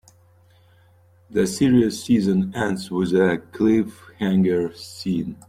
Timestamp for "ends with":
2.55-3.11